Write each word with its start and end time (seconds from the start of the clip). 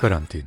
Karantin. 0.00 0.46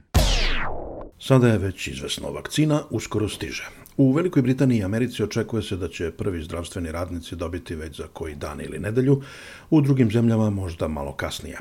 Sada 1.20 1.48
je 1.48 1.58
već 1.58 1.88
izvesno 1.88 2.32
vakcina, 2.32 2.82
uskoro 2.90 3.30
stiže. 3.30 3.64
U 3.98 4.12
Velikoj 4.12 4.42
Britaniji 4.42 4.80
i 4.80 4.84
Americi 4.84 5.24
očekuje 5.24 5.64
se 5.64 5.76
da 5.76 5.88
će 5.88 6.12
prvi 6.12 6.44
zdravstveni 6.44 6.92
radnici 6.92 7.36
dobiti 7.36 7.76
već 7.76 7.98
za 7.98 8.08
koji 8.14 8.36
dan 8.36 8.62
ili 8.62 8.80
nedelju, 8.80 9.22
u 9.70 9.82
drugim 9.82 10.12
zemljama 10.12 10.50
možda 10.50 10.88
malo 10.88 11.14
kasnije. 11.14 11.58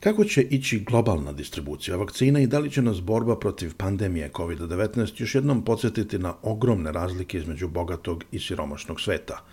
Kako 0.00 0.24
će 0.24 0.42
ići 0.42 0.78
globalna 0.78 1.32
distribucija 1.32 1.96
vakcina 1.96 2.40
i 2.40 2.46
da 2.46 2.58
li 2.58 2.70
će 2.70 2.82
nas 2.82 3.00
borba 3.00 3.38
protiv 3.38 3.74
pandemije 3.76 4.30
COVID-19 4.32 5.20
još 5.20 5.34
jednom 5.34 5.64
podsjetiti 5.64 6.18
na 6.18 6.34
ogromne 6.42 6.92
razlike 6.92 7.38
između 7.38 7.68
bogatog 7.68 8.24
i 8.32 8.38
siromašnog 8.38 9.00
sveta? 9.00 9.44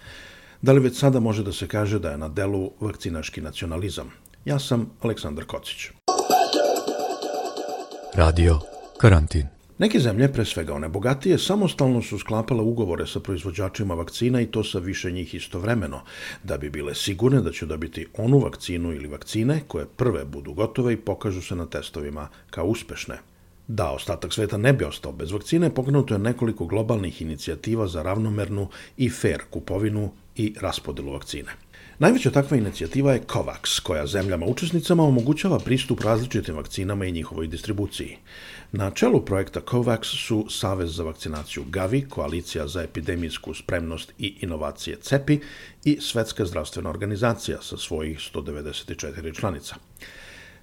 Da 0.61 0.71
li 0.71 0.79
već 0.79 0.99
sada 0.99 1.19
može 1.19 1.43
da 1.43 1.51
se 1.51 1.67
kaže 1.67 1.99
da 1.99 2.11
je 2.11 2.17
na 2.17 2.29
delu 2.29 2.71
vakcinaški 2.79 3.41
nacionalizam? 3.41 4.11
Ja 4.45 4.59
sam 4.59 4.89
Aleksandar 5.01 5.45
Kocić. 5.45 6.00
Radio 8.13 8.59
Karantin. 8.97 9.47
Neke 9.77 9.99
zemlje, 9.99 10.33
pre 10.33 10.45
svega 10.45 10.73
one 10.73 10.89
bogatije, 10.89 11.37
samostalno 11.37 12.01
su 12.01 12.19
sklapale 12.19 12.61
ugovore 12.61 13.07
sa 13.07 13.19
proizvođačima 13.19 13.93
vakcina 13.93 14.41
i 14.41 14.45
to 14.45 14.63
sa 14.63 14.79
više 14.79 15.11
njih 15.11 15.33
istovremeno, 15.33 16.01
da 16.43 16.57
bi 16.57 16.69
bile 16.69 16.95
sigurne 16.95 17.41
da 17.41 17.51
će 17.51 17.65
dobiti 17.65 18.07
onu 18.17 18.39
vakcinu 18.39 18.93
ili 18.93 19.07
vakcine 19.07 19.61
koje 19.67 19.85
prve 19.85 20.25
budu 20.25 20.53
gotove 20.53 20.93
i 20.93 20.97
pokažu 20.97 21.41
se 21.41 21.55
na 21.55 21.65
testovima 21.65 22.27
kao 22.49 22.65
uspešne. 22.65 23.17
Da 23.67 23.91
ostatak 23.91 24.33
sveta 24.33 24.57
ne 24.57 24.73
bi 24.73 24.85
ostao 24.85 25.11
bez 25.11 25.31
vakcine, 25.31 25.73
pokrenuto 25.73 26.13
je 26.13 26.19
nekoliko 26.19 26.65
globalnih 26.65 27.21
inicijativa 27.21 27.87
za 27.87 28.03
ravnomernu 28.03 28.67
i 28.97 29.09
fair 29.09 29.41
kupovinu 29.49 30.11
i 30.35 30.53
raspodelu 30.61 31.11
vakcine. 31.11 31.51
Najveća 32.01 32.31
takva 32.31 32.57
inicijativa 32.57 33.13
je 33.13 33.21
COVAX, 33.27 33.81
koja 33.83 34.07
zemljama 34.07 34.45
učesnicama 34.45 35.03
omogućava 35.03 35.59
pristup 35.59 36.01
različitim 36.01 36.55
vakcinama 36.55 37.05
i 37.05 37.11
njihovoj 37.11 37.47
distribuciji. 37.47 38.17
Na 38.71 38.91
čelu 38.91 39.25
projekta 39.25 39.61
COVAX 39.61 40.03
su 40.27 40.45
Savez 40.49 40.95
za 40.95 41.03
vakcinaciju 41.03 41.63
Gavi, 41.69 42.05
Koalicija 42.09 42.67
za 42.67 42.83
epidemijsku 42.83 43.53
spremnost 43.53 44.13
i 44.17 44.37
inovacije 44.41 44.95
CEPI 44.95 45.39
i 45.83 45.97
Svetska 46.01 46.45
zdravstvena 46.45 46.89
organizacija 46.89 47.57
sa 47.61 47.77
svojih 47.77 48.19
194 48.33 49.39
članica. 49.39 49.75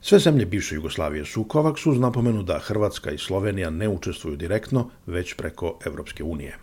Sve 0.00 0.18
zemlje 0.18 0.46
bivše 0.46 0.74
Jugoslavije 0.74 1.24
su 1.24 1.40
u 1.40 1.44
COVAXu 1.44 1.90
uz 1.90 1.98
napomenu 1.98 2.42
da 2.42 2.58
Hrvatska 2.58 3.10
i 3.10 3.18
Slovenija 3.18 3.70
ne 3.70 3.88
učestvuju 3.88 4.36
direktno, 4.36 4.90
već 5.06 5.34
preko 5.34 5.78
Evropske 5.86 6.24
unije. 6.24 6.58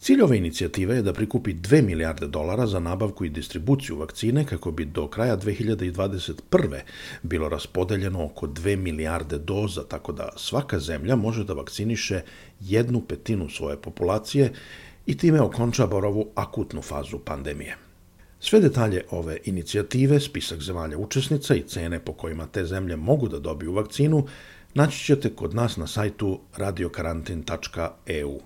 Cilj 0.00 0.22
ove 0.22 0.36
inicijative 0.38 0.96
je 0.96 1.02
da 1.02 1.12
prikupi 1.12 1.54
2 1.54 1.82
milijarde 1.82 2.26
dolara 2.26 2.66
za 2.66 2.80
nabavku 2.80 3.24
i 3.24 3.28
distribuciju 3.28 3.96
vakcine 3.96 4.44
kako 4.44 4.70
bi 4.70 4.84
do 4.84 5.08
kraja 5.08 5.36
2021. 5.36 6.80
bilo 7.22 7.48
raspodeljeno 7.48 8.24
oko 8.24 8.46
2 8.46 8.76
milijarde 8.76 9.38
doza, 9.38 9.84
tako 9.84 10.12
da 10.12 10.28
svaka 10.36 10.78
zemlja 10.78 11.16
može 11.16 11.44
da 11.44 11.52
vakciniše 11.52 12.20
jednu 12.60 13.00
petinu 13.00 13.48
svoje 13.48 13.76
populacije 13.76 14.52
i 15.06 15.16
time 15.16 15.40
okonča 15.40 15.86
borovu 15.86 16.26
akutnu 16.34 16.82
fazu 16.82 17.18
pandemije. 17.18 17.76
Sve 18.40 18.60
detalje 18.60 19.04
ove 19.10 19.38
inicijative, 19.44 20.20
spisak 20.20 20.60
zemalja 20.60 20.98
učesnica 20.98 21.54
i 21.54 21.62
cene 21.62 22.00
po 22.00 22.12
kojima 22.12 22.46
te 22.46 22.64
zemlje 22.64 22.96
mogu 22.96 23.28
da 23.28 23.38
dobiju 23.38 23.72
vakcinu 23.72 24.26
naći 24.74 25.04
ćete 25.04 25.34
kod 25.34 25.54
nas 25.54 25.76
na 25.76 25.86
sajtu 25.86 26.40
radiokarantin.eu. 26.56 28.38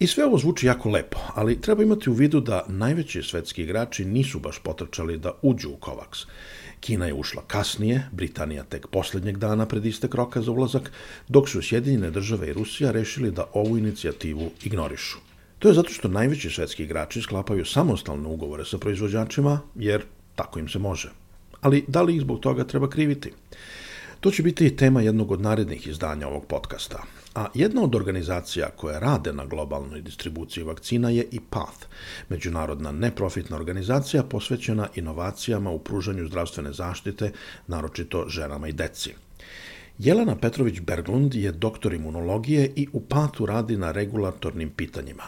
I 0.00 0.06
sve 0.06 0.24
ovo 0.24 0.38
zvuči 0.38 0.66
jako 0.66 0.90
lepo, 0.90 1.18
ali 1.34 1.60
treba 1.60 1.82
imati 1.82 2.10
u 2.10 2.12
vidu 2.12 2.40
da 2.40 2.64
najveći 2.68 3.22
svetski 3.22 3.62
igrači 3.62 4.04
nisu 4.04 4.38
baš 4.38 4.58
potrčali 4.58 5.18
da 5.18 5.32
uđu 5.42 5.68
u 5.70 5.76
COVAX. 5.80 6.26
Kina 6.80 7.06
je 7.06 7.14
ušla 7.14 7.42
kasnije, 7.46 8.08
Britanija 8.12 8.64
tek 8.64 8.86
poslednjeg 8.86 9.36
dana 9.36 9.66
pred 9.66 9.86
istek 9.86 10.14
roka 10.14 10.42
za 10.42 10.50
ulazak, 10.50 10.92
dok 11.28 11.48
su 11.48 11.62
Sjedinjene 11.62 12.10
države 12.10 12.48
i 12.48 12.52
Rusija 12.52 12.90
rešili 12.90 13.30
da 13.30 13.44
ovu 13.52 13.78
inicijativu 13.78 14.50
ignorišu. 14.64 15.18
To 15.58 15.68
je 15.68 15.74
zato 15.74 15.92
što 15.92 16.08
najveći 16.08 16.50
svetski 16.50 16.82
igrači 16.82 17.22
sklapaju 17.22 17.64
samostalne 17.64 18.28
ugovore 18.28 18.64
sa 18.64 18.78
proizvođačima, 18.78 19.60
jer 19.74 20.04
tako 20.34 20.58
im 20.58 20.68
se 20.68 20.78
može. 20.78 21.10
Ali 21.60 21.84
da 21.88 22.02
li 22.02 22.14
ih 22.14 22.20
zbog 22.20 22.40
toga 22.40 22.64
treba 22.64 22.90
kriviti? 22.90 23.32
To 24.20 24.30
će 24.30 24.42
biti 24.42 24.76
tema 24.76 25.00
jednog 25.00 25.30
od 25.32 25.40
narednih 25.40 25.86
izdanja 25.86 26.28
ovog 26.28 26.46
podcasta. 26.46 27.02
A 27.34 27.46
jedna 27.54 27.82
od 27.82 27.94
organizacija 27.94 28.70
koje 28.76 29.00
rade 29.00 29.32
na 29.32 29.44
globalnoj 29.44 30.00
distribuciji 30.00 30.64
vakcina 30.64 31.10
je 31.10 31.26
i 31.32 31.40
PATH, 31.50 31.86
međunarodna 32.28 32.92
neprofitna 32.92 33.56
organizacija 33.56 34.22
posvećena 34.22 34.88
inovacijama 34.94 35.70
u 35.70 35.78
pružanju 35.78 36.26
zdravstvene 36.26 36.72
zaštite, 36.72 37.32
naročito 37.66 38.24
ženama 38.28 38.68
i 38.68 38.72
deci. 38.72 39.14
Jelena 39.98 40.36
Petrović 40.36 40.80
Berglund 40.80 41.34
je 41.34 41.52
doktor 41.52 41.94
imunologije 41.94 42.72
i 42.76 42.88
u 42.92 43.00
PATH-u 43.00 43.46
radi 43.46 43.76
na 43.76 43.92
regulatornim 43.92 44.70
pitanjima. 44.70 45.24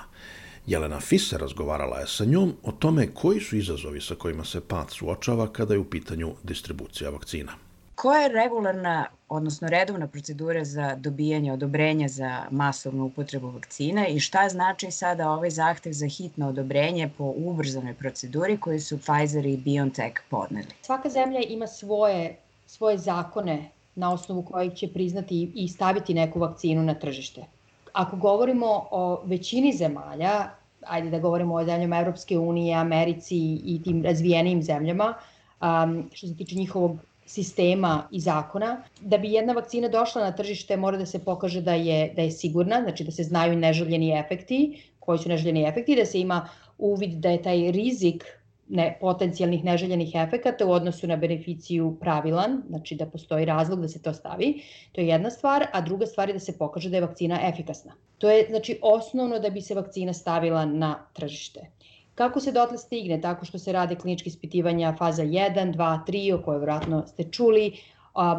Jelena 0.67 1.01
Fisser 1.01 1.41
razgovarala 1.41 1.99
je 1.99 2.07
sa 2.07 2.25
njom 2.25 2.55
o 2.63 2.73
tome 2.73 3.09
koji 3.15 3.41
su 3.41 3.57
izazovi 3.57 4.01
sa 4.01 4.15
kojima 4.15 4.45
se 4.45 4.61
PATH 4.61 4.93
suočava 4.93 5.53
kada 5.53 5.75
je 5.75 5.81
u 5.81 5.91
pitanju 5.91 6.35
distribucija 6.43 7.11
vakcina. 7.11 7.53
Koja 7.95 8.21
je 8.21 8.29
regularna, 8.29 9.07
odnosno 9.29 9.69
redovna 9.69 10.07
procedura 10.07 10.65
za 10.65 10.95
dobijanje 10.97 11.53
odobrenja 11.53 12.09
za 12.09 12.47
masovnu 12.51 13.05
upotrebu 13.05 13.51
vakcina 13.51 14.07
i 14.07 14.21
šta 14.21 14.49
znači 14.49 14.91
sada 14.91 15.31
ovaj 15.31 15.51
zahtev 15.51 15.93
za 15.93 16.07
hitno 16.07 16.49
odobrenje 16.49 17.11
po 17.19 17.33
ubrzanoj 17.37 17.95
proceduri 17.95 18.57
koju 18.57 18.81
su 18.81 18.99
Pfizer 18.99 19.47
i 19.47 19.57
BioNTech 19.57 20.21
podneli? 20.31 20.67
Svaka 20.83 21.09
zemlja 21.09 21.41
ima 21.41 21.67
svoje, 21.67 22.37
svoje 22.67 22.99
zakone 22.99 23.71
na 23.95 24.13
osnovu 24.13 24.43
kojih 24.43 24.73
će 24.73 24.89
priznati 24.89 25.53
i 25.55 25.69
staviti 25.69 26.15
neku 26.15 26.39
vakcinu 26.41 26.83
na 26.83 26.95
tržište. 26.95 27.45
Ako 27.93 28.17
govorimo 28.17 28.87
o 28.91 29.23
većini 29.25 29.73
zemalja, 29.73 30.51
ajde 30.87 31.11
da 31.11 31.19
govorimo 31.19 31.55
o 31.55 31.65
zemljama 31.65 31.99
Evropske 31.99 32.39
unije, 32.39 32.77
Americi 32.77 33.61
i 33.65 33.81
tim 33.85 34.03
razvijenim 34.05 34.63
zemljama, 34.63 35.15
um, 35.61 36.11
što 36.13 36.27
se 36.27 36.37
tiče 36.37 36.57
njihovog 36.57 36.99
sistema 37.33 38.09
i 38.11 38.21
zakona. 38.21 38.83
Da 39.01 39.19
bi 39.19 39.33
jedna 39.33 39.53
vakcina 39.53 39.89
došla 39.89 40.23
na 40.23 40.33
tržište 40.37 40.77
mora 40.77 40.99
da 41.01 41.07
se 41.07 41.19
pokaže 41.25 41.61
da 41.61 41.75
je, 41.75 42.13
da 42.17 42.23
je 42.23 42.31
sigurna, 42.31 42.83
znači 42.83 43.05
da 43.05 43.11
se 43.11 43.25
znaju 43.25 43.57
neželjeni 43.57 44.13
efekti, 44.19 44.59
koji 45.01 45.19
su 45.19 45.29
neželjeni 45.29 45.65
efekti, 45.69 45.97
da 45.97 46.05
se 46.07 46.21
ima 46.21 46.49
uvid 46.79 47.19
da 47.25 47.31
je 47.31 47.43
taj 47.43 47.71
rizik 47.73 48.25
ne, 48.69 48.99
potencijalnih 49.01 49.65
neželjenih 49.65 50.15
efekata 50.15 50.67
u 50.67 50.71
odnosu 50.73 51.07
na 51.07 51.17
beneficiju 51.17 51.97
pravilan, 52.01 52.63
znači 52.69 52.97
da 52.97 53.07
postoji 53.07 53.45
razlog 53.45 53.81
da 53.81 53.89
se 53.89 54.03
to 54.03 54.13
stavi. 54.13 54.55
To 54.93 55.01
je 55.01 55.09
jedna 55.09 55.31
stvar, 55.31 55.67
a 55.73 55.81
druga 55.81 56.07
stvar 56.07 56.29
je 56.29 56.39
da 56.39 56.41
se 56.41 56.59
pokaže 56.59 56.91
da 56.91 56.97
je 56.97 57.07
vakcina 57.07 57.41
efikasna. 57.49 57.97
To 58.19 58.31
je 58.31 58.47
znači 58.51 58.79
osnovno 58.83 59.39
da 59.39 59.51
bi 59.51 59.61
se 59.61 59.75
vakcina 59.75 60.13
stavila 60.13 60.65
na 60.65 60.95
tržište. 61.13 61.67
Kako 62.15 62.41
se 62.41 62.53
dotle 62.53 62.79
stigne? 62.79 63.21
Tako 63.21 63.45
što 63.45 63.59
se 63.59 63.73
rade 63.73 63.97
klinički 63.97 64.29
ispitivanja 64.29 64.95
faza 64.99 65.23
1, 65.23 65.75
2, 65.77 65.99
3, 66.07 66.35
o 66.35 66.43
kojoj 66.43 66.61
vratno 66.61 67.07
ste 67.07 67.25
čuli, 67.25 67.73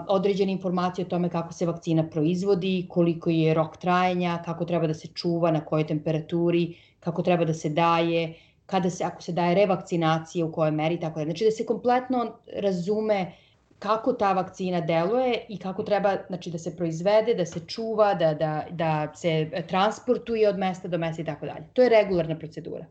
određene 0.07 0.51
informacije 0.51 1.05
o 1.05 1.09
tome 1.09 1.29
kako 1.29 1.53
se 1.53 1.65
vakcina 1.65 2.03
proizvodi, 2.09 2.85
koliko 2.89 3.29
je 3.29 3.53
rok 3.53 3.77
trajanja, 3.77 4.41
kako 4.45 4.65
treba 4.65 4.87
da 4.87 4.93
se 4.93 5.07
čuva, 5.07 5.51
na 5.51 5.65
kojoj 5.65 5.87
temperaturi, 5.87 6.75
kako 6.99 7.21
treba 7.21 7.45
da 7.45 7.53
se 7.53 7.69
daje, 7.69 8.33
kada 8.65 8.89
se, 8.89 9.03
ako 9.03 9.21
se 9.21 9.31
daje 9.31 9.55
revakcinacija, 9.55 10.45
u 10.45 10.51
kojoj 10.51 10.71
meri, 10.71 10.99
tako 10.99 11.19
da. 11.19 11.25
Znači 11.25 11.45
da 11.45 11.51
se 11.51 11.65
kompletno 11.65 12.31
razume 12.55 13.31
kako 13.79 14.13
ta 14.13 14.33
vakcina 14.33 14.81
deluje 14.81 15.45
i 15.49 15.57
kako 15.57 15.83
treba 15.83 16.17
znači, 16.27 16.51
da 16.51 16.57
se 16.57 16.75
proizvede, 16.77 17.33
da 17.33 17.45
se 17.45 17.59
čuva, 17.67 18.13
da, 18.13 18.33
da, 18.33 18.65
da 18.69 19.11
se 19.15 19.49
transportuje 19.67 20.49
od 20.49 20.57
mesta 20.57 20.87
do 20.87 20.97
mesta 20.97 21.21
i 21.21 21.25
tako 21.25 21.45
dalje. 21.45 21.65
To 21.73 21.81
je 21.81 21.89
regularna 21.89 22.37
procedura. 22.39 22.85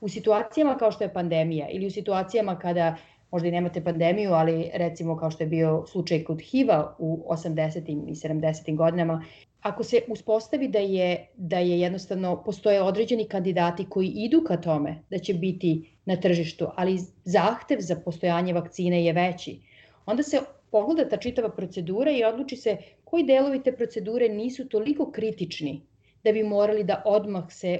U 0.00 0.08
situacijama 0.08 0.78
kao 0.78 0.92
što 0.92 1.04
je 1.04 1.12
pandemija 1.12 1.68
ili 1.68 1.86
u 1.86 1.90
situacijama 1.90 2.58
kada 2.58 2.96
možda 3.30 3.48
i 3.48 3.50
nemate 3.50 3.84
pandemiju, 3.84 4.32
ali 4.32 4.70
recimo 4.74 5.16
kao 5.16 5.30
što 5.30 5.42
je 5.42 5.48
bio 5.48 5.84
slučaj 5.86 6.24
kod 6.24 6.40
HIV-a 6.40 6.94
u 6.98 7.26
80. 7.28 8.08
i 8.08 8.14
70. 8.14 8.76
godinama, 8.76 9.24
ako 9.60 9.84
se 9.84 10.00
uspostavi 10.08 10.68
da 10.68 10.78
je, 10.78 11.26
da 11.36 11.58
je 11.58 11.80
jednostavno 11.80 12.42
postoje 12.42 12.82
određeni 12.82 13.28
kandidati 13.28 13.86
koji 13.88 14.08
idu 14.08 14.44
ka 14.46 14.56
tome 14.56 15.02
da 15.10 15.18
će 15.18 15.34
biti 15.34 15.90
na 16.04 16.16
tržištu, 16.16 16.66
ali 16.76 16.98
zahtev 17.24 17.78
za 17.80 17.96
postojanje 18.04 18.52
vakcine 18.52 19.04
je 19.04 19.12
veći, 19.12 19.60
onda 20.06 20.22
se 20.22 20.40
pogleda 20.70 21.08
ta 21.08 21.16
čitava 21.16 21.48
procedura 21.48 22.10
i 22.10 22.24
odluči 22.24 22.56
se 22.56 22.76
koji 23.04 23.24
delovi 23.24 23.62
te 23.62 23.72
procedure 23.72 24.28
nisu 24.28 24.68
toliko 24.68 25.10
kritični 25.10 25.82
da 26.24 26.32
bi 26.32 26.42
morali 26.42 26.84
da 26.84 27.02
odmah 27.06 27.44
se 27.50 27.78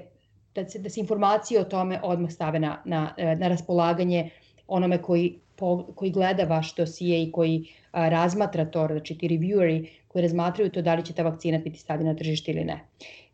da 0.54 0.68
se, 0.68 0.78
da 0.78 0.90
se 0.90 1.00
informacije 1.00 1.60
o 1.60 1.64
tome 1.64 2.00
odmah 2.02 2.30
stave 2.30 2.58
na, 2.58 2.82
na, 2.84 3.14
na 3.38 3.48
raspolaganje 3.48 4.30
onome 4.66 5.02
koji, 5.02 5.38
po, 5.56 5.92
koji 5.94 6.10
gleda 6.10 6.44
vaš 6.44 6.74
dosije 6.74 7.22
i 7.22 7.32
koji 7.32 7.68
a, 7.92 8.08
razmatra 8.08 8.64
to, 8.64 8.86
znači 8.86 9.18
ti 9.18 9.28
revieweri 9.28 9.88
koji 10.08 10.22
razmatraju 10.22 10.70
to 10.70 10.82
da 10.82 10.94
li 10.94 11.04
će 11.04 11.12
ta 11.12 11.22
vakcina 11.22 11.58
biti 11.58 11.78
stavljena 11.78 12.12
na 12.12 12.18
tržište 12.18 12.52
ili 12.52 12.64
ne. 12.64 12.80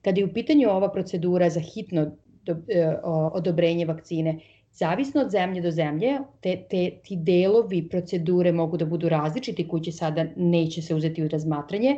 Kada 0.03 0.21
je 0.21 0.25
u 0.25 0.33
pitanju 0.33 0.71
ova 0.71 0.93
procedura 0.93 1.51
za 1.51 1.61
hitno 1.61 2.11
do, 2.45 2.57
e, 2.69 2.97
odobrenje 3.33 3.85
vakcine, 3.85 4.41
Zavisno 4.77 5.21
od 5.23 5.31
zemlje 5.31 5.61
do 5.63 5.71
zemlje, 5.71 6.19
te, 6.41 6.57
te, 6.71 6.91
ti 7.05 7.17
delovi 7.17 7.89
procedure 7.89 8.53
mogu 8.53 8.77
da 8.77 8.85
budu 8.85 9.09
različiti 9.09 9.69
koji 9.69 9.83
će 9.83 9.93
sada 9.93 10.25
neće 10.37 10.83
se 10.83 10.95
uzeti 10.95 11.25
u 11.25 11.29
razmatranje. 11.29 11.95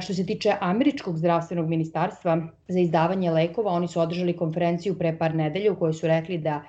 Što 0.00 0.14
se 0.14 0.26
tiče 0.26 0.52
Američkog 0.60 1.18
zdravstvenog 1.18 1.68
ministarstva 1.68 2.48
za 2.68 2.78
izdavanje 2.78 3.30
lekova, 3.30 3.70
oni 3.70 3.88
su 3.88 4.00
održali 4.00 4.36
konferenciju 4.36 4.98
pre 4.98 5.18
par 5.18 5.34
nedelja 5.34 5.72
u 5.72 5.76
kojoj 5.76 5.92
su 5.92 6.06
rekli 6.06 6.38
da 6.38 6.62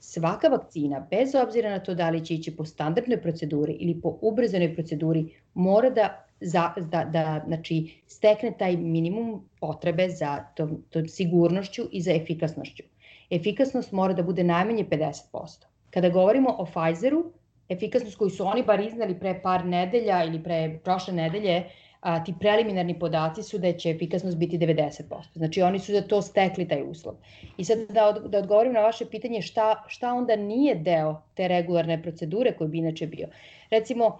svaka 0.00 0.48
vakcina, 0.48 1.06
bez 1.10 1.34
obzira 1.34 1.70
na 1.70 1.78
to 1.78 1.94
da 1.94 2.10
li 2.10 2.24
će 2.24 2.34
ići 2.34 2.56
po 2.56 2.64
standardnoj 2.64 3.20
proceduri 3.22 3.72
ili 3.72 4.00
po 4.00 4.18
ubrzanoj 4.22 4.74
proceduri, 4.74 5.24
mora 5.54 5.90
da 5.90 6.24
za, 6.40 6.72
da, 6.76 7.04
da 7.04 7.42
znači, 7.46 8.02
stekne 8.06 8.52
taj 8.58 8.76
minimum 8.76 9.48
potrebe 9.60 10.08
za 10.08 10.44
tom, 10.56 10.82
tom 10.90 11.08
sigurnošću 11.08 11.82
i 11.92 12.02
za 12.02 12.12
efikasnošću. 12.12 12.82
Efikasnost 13.30 13.92
mora 13.92 14.14
da 14.14 14.22
bude 14.22 14.44
najmanje 14.44 14.84
50%. 14.84 15.66
Kada 15.90 16.08
govorimo 16.08 16.54
o 16.58 16.66
Pfizeru, 16.66 17.24
efikasnost 17.68 18.16
koju 18.16 18.30
su 18.30 18.46
oni 18.46 18.62
bar 18.62 18.80
iznali 18.80 19.18
pre 19.20 19.40
par 19.42 19.64
nedelja 19.64 20.24
ili 20.24 20.42
pre 20.42 20.78
prošle 20.84 21.14
nedelje, 21.14 21.64
a, 22.00 22.24
ti 22.24 22.34
preliminarni 22.40 22.98
podaci 22.98 23.42
su 23.42 23.58
da 23.58 23.72
će 23.72 23.90
efikasnost 23.90 24.36
biti 24.36 24.58
90%. 24.58 25.02
Znači 25.34 25.62
oni 25.62 25.78
su 25.78 25.92
za 25.92 26.02
to 26.02 26.22
stekli 26.22 26.68
taj 26.68 26.82
uslov. 26.90 27.14
I 27.56 27.64
sad 27.64 27.78
da, 27.78 28.06
od, 28.08 28.30
da 28.30 28.38
odgovorim 28.38 28.72
na 28.72 28.80
vaše 28.80 29.06
pitanje 29.10 29.42
šta, 29.42 29.84
šta 29.88 30.14
onda 30.14 30.36
nije 30.36 30.74
deo 30.74 31.22
te 31.34 31.48
regularne 31.48 32.02
procedure 32.02 32.56
koji 32.56 32.70
bi 32.70 32.78
inače 32.78 33.06
bio. 33.06 33.28
Recimo, 33.70 34.18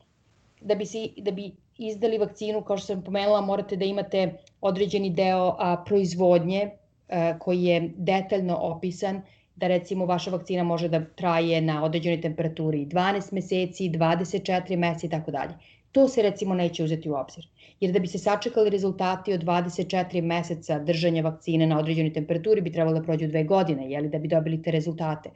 da 0.60 0.74
bi, 0.74 0.86
si, 0.86 1.12
da 1.16 1.30
bi 1.30 1.52
izdali 1.78 2.18
vakcinu, 2.18 2.62
kao 2.62 2.76
što 2.76 2.86
sam 2.86 3.02
pomenula, 3.02 3.40
morate 3.40 3.76
da 3.76 3.84
imate 3.84 4.32
određeni 4.60 5.10
deo 5.10 5.56
a, 5.58 5.84
proizvodnje 5.86 6.70
a, 7.08 7.38
koji 7.38 7.64
je 7.64 7.90
detaljno 7.96 8.56
opisan, 8.56 9.22
da 9.56 9.66
recimo 9.66 10.06
vaša 10.06 10.30
vakcina 10.30 10.62
može 10.62 10.88
da 10.88 11.04
traje 11.04 11.60
na 11.60 11.84
određenoj 11.84 12.20
temperaturi 12.20 12.86
12 12.86 13.32
meseci, 13.32 13.90
24 13.90 14.76
meseci 14.76 15.06
i 15.06 15.10
tako 15.10 15.30
dalje. 15.30 15.54
To 15.98 16.08
se 16.08 16.22
recimo 16.22 16.54
neće 16.54 16.84
uzeti 16.84 17.10
u 17.10 17.14
obzir. 17.14 17.46
Jer 17.80 17.92
da 17.92 17.98
bi 17.98 18.06
se 18.06 18.18
sačekali 18.18 18.70
rezultati 18.70 19.32
od 19.32 19.44
24 19.44 20.22
meseca 20.22 20.78
držanja 20.78 21.22
vakcine 21.22 21.66
na 21.66 21.78
određenoj 21.78 22.12
temperaturi 22.12 22.60
bi 22.60 22.72
trebalo 22.72 22.98
da 22.98 23.02
prođu 23.02 23.26
dve 23.26 23.42
godine, 23.44 23.90
jeli, 23.90 24.08
da 24.08 24.18
bi 24.18 24.28
dobili 24.28 24.62
te 24.62 24.70
rezultate. 24.70 25.30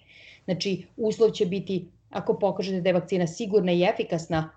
Znači, 0.45 0.87
uslov 0.97 1.31
će 1.31 1.47
biti, 1.47 1.89
ako 2.11 2.39
pokažete 2.39 2.81
da 2.81 2.89
je 2.89 2.99
vakcina 3.01 3.27
sigurna 3.27 3.73
i 3.73 3.83
efikasna, 3.83 4.51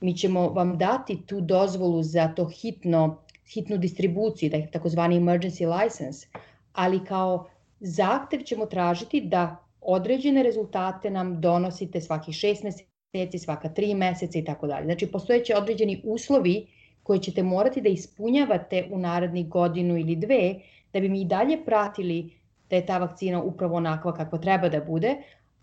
mi 0.00 0.16
ćemo 0.16 0.48
vam 0.48 0.78
dati 0.78 1.18
tu 1.26 1.40
dozvolu 1.40 2.02
za 2.02 2.28
to 2.28 2.48
hitno, 2.48 3.18
hitnu 3.52 3.78
distribuciju, 3.78 4.50
da 4.50 4.56
je 4.56 4.70
takozvani 4.70 5.20
emergency 5.20 5.68
license, 5.68 6.26
ali 6.72 7.04
kao 7.04 7.48
zahtev 7.80 8.42
ćemo 8.42 8.66
tražiti 8.66 9.20
da 9.20 9.56
određene 9.80 10.42
rezultate 10.42 11.10
nam 11.10 11.40
donosite 11.40 12.00
svakih 12.00 12.34
šest 12.34 12.62
meseci, 12.62 12.89
svaka 13.38 13.68
tri 13.68 13.94
meseca 13.94 14.38
i 14.38 14.44
tako 14.44 14.66
dalje. 14.66 14.84
Znači, 14.84 15.06
postojeće 15.06 15.56
određeni 15.56 16.00
uslovi 16.04 16.66
koje 17.02 17.18
ćete 17.20 17.42
morati 17.42 17.80
da 17.80 17.88
ispunjavate 17.88 18.88
u 18.90 18.98
narednih 18.98 19.48
godinu 19.48 19.98
ili 19.98 20.16
dve, 20.16 20.54
da 20.92 21.00
bi 21.00 21.08
mi 21.08 21.20
i 21.20 21.24
dalje 21.24 21.64
pratili 21.64 22.30
da 22.70 22.76
je 22.76 22.86
ta 22.86 22.98
vakcina 22.98 23.42
upravo 23.42 23.76
onakva 23.76 24.14
kakva 24.14 24.38
treba 24.38 24.68
da 24.68 24.80
bude, 24.80 25.16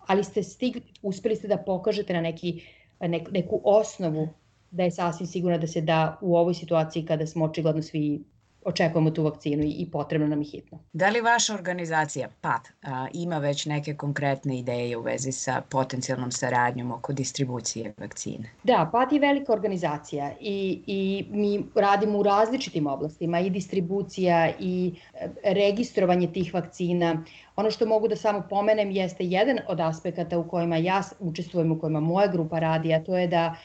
ali 0.07 0.23
ste 0.23 0.43
stigli, 0.43 0.81
uspeli 1.01 1.35
ste 1.35 1.47
da 1.47 1.57
pokažete 1.57 2.13
na 2.13 2.21
neki 2.21 2.61
ne, 2.99 3.23
neku 3.31 3.61
osnovu 3.63 4.27
da 4.71 4.83
je 4.83 4.91
sasvim 4.91 5.27
sigurno 5.27 5.57
da 5.57 5.67
se 5.67 5.81
da 5.81 6.17
u 6.21 6.35
ovoj 6.37 6.53
situaciji 6.53 7.05
kada 7.05 7.27
smo 7.27 7.45
očigledno 7.45 7.81
svi 7.81 8.23
očekujemo 8.67 9.11
tu 9.11 9.23
vakcinu 9.23 9.63
i 9.63 9.87
potrebno 9.91 10.27
nam 10.27 10.41
je 10.41 10.45
hitno. 10.45 10.79
Da 10.93 11.09
li 11.09 11.21
vaša 11.21 11.53
organizacija, 11.53 12.27
PAT, 12.41 12.67
ima 13.13 13.37
već 13.37 13.65
neke 13.65 13.95
konkretne 13.95 14.59
ideje 14.59 14.97
u 14.97 15.01
vezi 15.01 15.31
sa 15.31 15.61
potencijalnom 15.69 16.31
saradnjom 16.31 16.91
oko 16.91 17.13
distribucije 17.13 17.93
vakcine? 17.97 18.49
Da, 18.63 18.89
PAT 18.91 19.11
je 19.11 19.19
velika 19.19 19.53
organizacija 19.53 20.31
i, 20.39 20.81
i 20.87 21.25
mi 21.29 21.65
radimo 21.75 22.19
u 22.19 22.23
različitim 22.23 22.87
oblastima 22.87 23.39
i 23.39 23.49
distribucija 23.49 24.51
i 24.59 24.93
e, 25.13 25.29
registrovanje 25.43 26.31
tih 26.31 26.53
vakcina. 26.53 27.23
Ono 27.55 27.71
što 27.71 27.85
mogu 27.85 28.07
da 28.07 28.15
samo 28.15 28.43
pomenem 28.49 28.91
jeste 28.91 29.25
jedan 29.25 29.59
od 29.67 29.79
aspekata 29.79 30.37
u 30.37 30.47
kojima 30.49 30.77
ja 30.77 31.03
učestvujem, 31.19 31.71
u 31.71 31.79
kojima 31.79 31.99
moja 31.99 32.27
grupa 32.27 32.59
radi, 32.59 32.93
a 32.93 33.03
to 33.03 33.17
je 33.17 33.27
da 33.27 33.55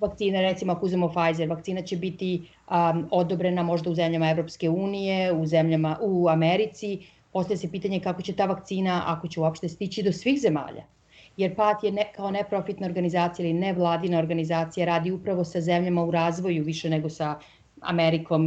vakcine, 0.00 0.42
recimo 0.42 0.72
ako 0.72 0.86
uzemo 0.86 1.08
Pfizer, 1.08 1.48
vakcina 1.48 1.82
će 1.82 1.96
biti 1.96 2.42
um, 2.70 3.08
odobrena 3.10 3.62
možda 3.62 3.90
u 3.90 3.94
zemljama 3.94 4.30
Evropske 4.30 4.70
unije, 4.70 5.32
u 5.32 5.46
zemljama 5.46 5.98
u 6.00 6.28
Americi. 6.28 6.98
Postoje 7.32 7.56
se 7.56 7.70
pitanje 7.70 8.00
kako 8.00 8.22
će 8.22 8.32
ta 8.32 8.46
vakcina, 8.46 9.02
ako 9.06 9.28
će 9.28 9.40
uopšte 9.40 9.68
stići 9.68 10.02
do 10.02 10.12
svih 10.12 10.40
zemalja. 10.40 10.84
Jer 11.36 11.54
PAT 11.56 11.84
je 11.84 11.92
ne, 11.92 12.12
kao 12.16 12.30
neprofitna 12.30 12.86
organizacija 12.86 13.46
ili 13.46 13.58
nevladina 13.58 14.18
organizacija 14.18 14.86
radi 14.86 15.12
upravo 15.12 15.44
sa 15.44 15.60
zemljama 15.60 16.04
u 16.04 16.10
razvoju 16.10 16.64
više 16.64 16.90
nego 16.90 17.08
sa 17.08 17.38
Amerikom, 17.80 18.44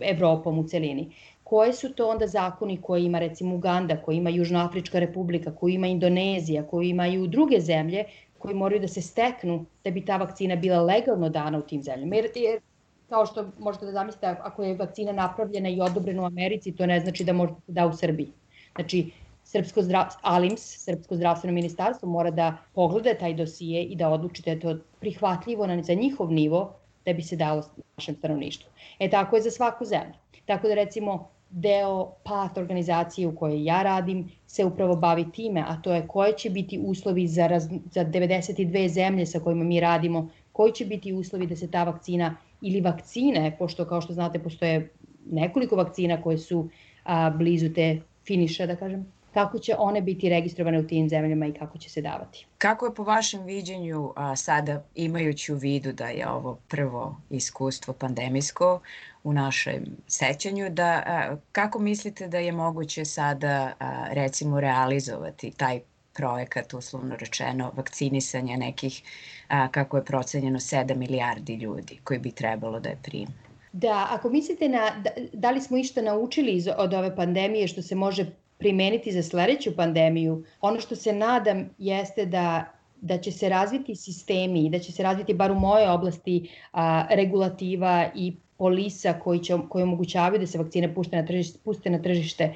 Evropom 0.00 0.58
u 0.58 0.64
celini. 0.64 1.10
Koje 1.44 1.72
su 1.72 1.92
to 1.92 2.08
onda 2.08 2.26
zakoni 2.26 2.76
koje 2.82 3.04
ima 3.04 3.18
recimo 3.18 3.54
Uganda, 3.54 3.96
koje 3.96 4.16
ima 4.16 4.30
Južnoafrička 4.30 4.98
republika, 4.98 5.54
koje 5.54 5.74
ima 5.74 5.86
Indonezija, 5.86 6.62
koje 6.62 6.88
imaju 6.88 7.26
druge 7.26 7.60
zemlje 7.60 8.04
koji 8.40 8.54
moraju 8.54 8.80
da 8.80 8.88
se 8.88 9.02
steknu 9.02 9.64
da 9.84 9.90
bi 9.90 10.04
ta 10.04 10.16
vakcina 10.16 10.56
bila 10.56 10.82
legalno 10.82 11.28
dana 11.28 11.58
u 11.58 11.62
tim 11.62 11.82
zemljama. 11.82 12.16
Jer, 12.16 12.30
jer 12.34 12.60
kao 13.08 13.26
što 13.26 13.44
možete 13.58 13.86
da 13.86 13.92
zamislite, 13.92 14.26
ako 14.26 14.62
je 14.62 14.76
vakcina 14.76 15.12
napravljena 15.12 15.68
i 15.68 15.80
odobrena 15.80 16.22
u 16.22 16.26
Americi, 16.26 16.72
to 16.72 16.86
ne 16.86 17.00
znači 17.00 17.24
da 17.24 17.32
možete 17.32 17.60
da 17.66 17.86
u 17.86 17.92
Srbiji. 17.96 18.32
Znači, 18.74 19.10
Srpsko 19.44 19.82
zdrav, 19.82 20.14
ALIMS, 20.22 20.62
Srpsko 20.84 21.16
zdravstveno 21.16 21.54
ministarstvo, 21.54 22.08
mora 22.08 22.30
da 22.30 22.56
pogleda 22.74 23.14
taj 23.18 23.34
dosije 23.34 23.82
i 23.82 23.96
da 23.96 24.08
odluči 24.08 24.42
da 24.42 24.50
je 24.50 24.60
to 24.60 24.76
prihvatljivo 25.00 25.66
na, 25.66 25.82
za 25.82 25.94
njihov 25.94 26.32
nivo 26.32 26.60
da 27.04 27.12
bi 27.12 27.22
se 27.22 27.36
dalo 27.36 27.64
našem 27.96 28.16
stanovništvu. 28.16 28.70
E 28.98 29.10
tako 29.10 29.36
je 29.36 29.42
za 29.42 29.50
svaku 29.50 29.84
zemlju. 29.84 30.14
Tako 30.46 30.68
da 30.68 30.74
recimo 30.74 31.28
deo 31.50 32.12
PAT 32.24 32.58
organizacije 32.58 33.26
u 33.26 33.36
kojoj 33.36 33.64
ja 33.64 33.82
radim 33.82 34.30
se 34.46 34.64
upravo 34.64 34.96
bavi 34.96 35.32
time, 35.32 35.64
a 35.66 35.82
to 35.82 35.92
je 35.92 36.06
koje 36.08 36.32
će 36.32 36.50
biti 36.50 36.78
uslovi 36.78 37.26
za, 37.28 37.46
raz, 37.46 37.68
za 37.90 38.04
92 38.04 38.88
zemlje 38.88 39.26
sa 39.26 39.40
kojima 39.40 39.64
mi 39.64 39.80
radimo, 39.80 40.28
koji 40.52 40.72
će 40.72 40.84
biti 40.84 41.12
uslovi 41.12 41.46
da 41.46 41.56
se 41.56 41.70
ta 41.70 41.84
vakcina 41.84 42.36
ili 42.62 42.80
vakcine, 42.80 43.56
pošto 43.58 43.84
kao 43.84 44.00
što 44.00 44.12
znate 44.12 44.38
postoje 44.38 44.90
nekoliko 45.30 45.76
vakcina 45.76 46.22
koje 46.22 46.38
su 46.38 46.68
a, 47.04 47.30
blizu 47.30 47.72
te 47.74 48.00
finiša, 48.26 48.66
da 48.66 48.76
kažem, 48.76 49.12
kako 49.34 49.58
će 49.58 49.74
one 49.78 50.00
biti 50.00 50.28
registrovane 50.28 50.78
u 50.78 50.86
tim 50.86 51.08
zemljama 51.08 51.46
i 51.46 51.52
kako 51.52 51.78
će 51.78 51.90
se 51.90 52.00
davati. 52.00 52.46
Kako 52.58 52.86
je 52.86 52.94
po 52.94 53.02
vašem 53.02 53.44
viđenju 53.44 54.12
a, 54.16 54.36
sada, 54.36 54.84
imajući 54.94 55.52
u 55.52 55.56
vidu 55.56 55.92
da 55.92 56.06
je 56.06 56.28
ovo 56.28 56.58
prvo 56.68 57.20
iskustvo 57.30 57.94
pandemijsko 57.94 58.80
u 59.24 59.32
našem 59.32 59.84
sećanju, 60.06 60.70
da 60.70 61.02
a, 61.06 61.36
kako 61.52 61.78
mislite 61.78 62.28
da 62.28 62.38
je 62.38 62.52
moguće 62.52 63.04
sada 63.04 63.72
a, 63.78 64.06
recimo 64.10 64.60
realizovati 64.60 65.50
taj 65.50 65.80
projekat, 66.12 66.74
uslovno 66.74 67.16
rečeno, 67.16 67.72
vakcinisanja 67.76 68.56
nekih, 68.56 69.02
a, 69.48 69.68
kako 69.68 69.96
je 69.96 70.04
procenjeno, 70.04 70.58
7 70.58 70.96
milijardi 70.96 71.54
ljudi 71.54 71.98
koji 72.04 72.18
bi 72.18 72.32
trebalo 72.32 72.80
da 72.80 72.88
je 72.88 72.98
prime? 73.02 73.50
Da, 73.72 74.06
ako 74.10 74.28
mislite 74.28 74.68
na 74.68 74.90
da, 75.04 75.10
da 75.32 75.50
li 75.50 75.60
smo 75.60 75.76
išta 75.76 76.02
naučili 76.02 76.52
iz, 76.52 76.68
od 76.76 76.94
ove 76.94 77.16
pandemije 77.16 77.68
što 77.68 77.82
se 77.82 77.94
može 77.94 78.26
primeniti 78.60 79.12
za 79.12 79.22
sledeću 79.22 79.76
pandemiju, 79.76 80.44
ono 80.60 80.80
što 80.80 80.96
se 80.96 81.12
nadam 81.12 81.70
jeste 81.78 82.26
da 82.26 82.64
da 83.00 83.18
će 83.18 83.32
se 83.32 83.48
razviti 83.48 83.96
sistemi 83.96 84.66
i 84.66 84.70
da 84.70 84.78
će 84.78 84.92
se 84.92 85.02
razviti 85.02 85.34
bar 85.34 85.52
u 85.52 85.54
moje 85.54 85.90
oblasti 85.90 86.50
a, 86.72 87.06
regulativa 87.10 88.10
i 88.14 88.32
polisa 88.58 89.12
koji, 89.12 89.38
će, 89.38 89.56
koji 89.68 89.82
omogućavaju 89.82 90.40
da 90.40 90.46
se 90.46 90.58
vakcine 90.58 90.94
pušte 90.94 91.16
na 91.16 91.26
tržište, 91.26 91.58
puste 91.64 91.90
na 91.90 92.02
tržište, 92.02 92.54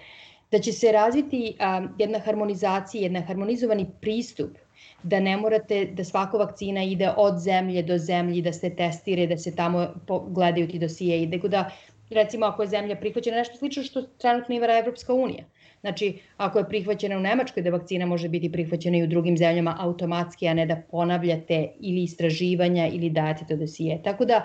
da 0.50 0.58
će 0.58 0.72
se 0.72 0.92
razviti 0.92 1.56
a, 1.58 1.86
jedna 1.98 2.18
harmonizacija, 2.18 3.02
jedan 3.02 3.22
harmonizovani 3.22 3.86
pristup 4.00 4.50
da 5.02 5.20
ne 5.20 5.36
morate 5.36 5.84
da 5.84 6.04
svaka 6.04 6.36
vakcina 6.36 6.82
ide 6.82 7.10
od 7.16 7.38
zemlje 7.38 7.82
do 7.82 7.98
zemlje, 7.98 8.42
da 8.42 8.52
se 8.52 8.70
testire, 8.76 9.26
da 9.26 9.36
se 9.38 9.56
tamo 9.56 9.88
gledaju 10.28 10.68
ti 10.68 10.78
dosije 10.78 11.22
i 11.22 11.26
da 11.26 11.70
recimo 12.10 12.46
ako 12.46 12.62
je 12.62 12.68
zemlja 12.68 12.96
prihvaćena 12.96 13.36
nešto 13.36 13.56
slično 13.56 13.82
što 13.82 14.02
trenutno 14.02 14.54
ima 14.54 14.66
Evropska 14.66 15.14
unija. 15.14 15.44
Znači, 15.84 16.18
ako 16.36 16.58
je 16.58 16.68
prihvaćena 16.68 17.16
u 17.16 17.20
Nemačkoj, 17.20 17.62
da 17.62 17.70
vakcina 17.70 18.06
može 18.06 18.28
biti 18.28 18.48
prihvaćena 18.52 18.96
i 18.96 19.02
u 19.02 19.06
drugim 19.06 19.36
zemljama 19.36 19.76
automatski, 19.80 20.48
a 20.48 20.54
ne 20.54 20.64
da 20.66 20.76
ponavljate 20.90 21.58
ili 21.80 22.02
istraživanja 22.02 22.86
ili 22.88 23.10
date 23.10 23.44
to 23.48 23.56
dosije. 23.56 23.98
Tako 24.02 24.24
da, 24.24 24.38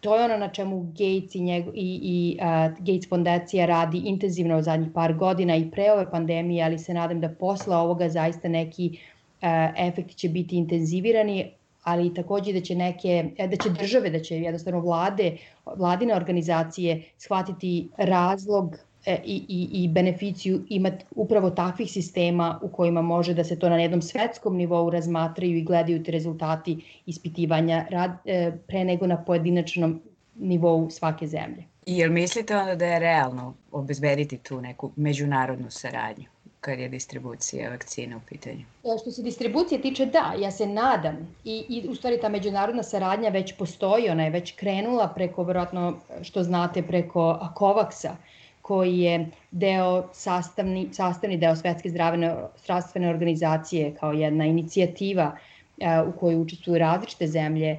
to 0.00 0.16
je 0.16 0.24
ono 0.24 0.36
na 0.36 0.48
čemu 0.48 0.80
Gates 0.82 1.34
i, 1.34 1.40
njego, 1.40 1.72
i, 1.74 1.88
i 2.02 2.36
uh, 2.38 2.78
Gates 2.78 3.08
fondacija 3.08 3.66
radi 3.66 4.02
intenzivno 4.04 4.58
u 4.58 4.62
zadnjih 4.62 4.90
par 4.94 5.14
godina 5.14 5.56
i 5.56 5.70
pre 5.70 5.90
ove 5.92 6.10
pandemije, 6.10 6.64
ali 6.64 6.78
se 6.78 6.94
nadam 6.94 7.20
da 7.20 7.28
posle 7.28 7.76
ovoga 7.76 8.08
zaista 8.08 8.48
neki 8.48 8.90
uh, 8.92 9.48
efekti 9.88 10.14
će 10.14 10.28
biti 10.28 10.56
intenzivirani, 10.56 11.50
ali 11.82 12.14
takođe 12.14 12.52
da 12.52 12.60
će 12.60 12.74
neke, 12.74 13.24
da 13.48 13.56
će 13.56 13.70
države, 13.70 14.10
da 14.10 14.20
će 14.20 14.38
jednostavno 14.38 14.80
vlade, 14.80 15.32
vladine 15.76 16.14
organizacije 16.14 17.02
shvatiti 17.18 17.88
razlog 17.96 18.74
e, 18.74 18.89
i, 19.06 19.44
i, 19.48 19.84
i 19.84 19.88
beneficiju 19.88 20.64
imati 20.68 21.04
upravo 21.10 21.50
takvih 21.50 21.90
sistema 21.90 22.58
u 22.62 22.68
kojima 22.68 23.02
može 23.02 23.34
da 23.34 23.44
se 23.44 23.58
to 23.58 23.68
na 23.68 23.76
jednom 23.76 24.02
svetskom 24.02 24.56
nivou 24.56 24.90
razmatraju 24.90 25.56
i 25.56 25.62
gledaju 25.62 26.02
te 26.04 26.12
rezultati 26.12 27.00
ispitivanja 27.06 27.86
rad, 27.90 28.10
e, 28.24 28.52
pre 28.66 28.84
nego 28.84 29.06
na 29.06 29.24
pojedinačnom 29.24 30.00
nivou 30.34 30.90
svake 30.90 31.26
zemlje. 31.26 31.64
I 31.86 31.98
jel 31.98 32.12
mislite 32.12 32.56
onda 32.56 32.74
da 32.74 32.86
je 32.86 32.98
realno 32.98 33.54
obezbediti 33.72 34.38
tu 34.38 34.60
neku 34.60 34.90
međunarodnu 34.96 35.70
saradnju? 35.70 36.26
kad 36.60 36.78
je 36.78 36.88
distribucija 36.88 37.70
vakcina 37.70 38.16
u 38.16 38.20
pitanju? 38.28 38.64
E, 38.84 38.98
što 39.00 39.10
se 39.10 39.22
distribucije 39.22 39.82
tiče, 39.82 40.06
da, 40.06 40.34
ja 40.38 40.50
se 40.50 40.66
nadam 40.66 41.34
i, 41.44 41.64
i 41.68 41.88
u 41.88 41.94
stvari 41.94 42.20
ta 42.20 42.28
međunarodna 42.28 42.82
saradnja 42.82 43.28
već 43.28 43.54
postoji, 43.56 44.10
ona 44.10 44.24
je 44.24 44.30
već 44.30 44.52
krenula 44.56 45.08
preko, 45.08 45.42
verovatno 45.42 45.96
što 46.22 46.42
znate, 46.42 46.82
preko 46.82 47.50
COVAX-a, 47.54 48.16
koji 48.70 48.98
je 48.98 49.14
deo 49.50 50.08
sastavni, 50.12 50.88
sastavni 50.94 51.36
deo 51.36 51.56
Svetske 51.56 51.90
zdravene, 51.90 52.28
zdravstvene 52.62 53.08
organizacije 53.10 53.94
kao 53.94 54.12
jedna 54.12 54.46
inicijativa 54.46 55.32
a, 55.80 56.04
u 56.08 56.12
kojoj 56.20 56.36
učestvuju 56.36 56.78
različite 56.78 57.26
zemlje, 57.26 57.72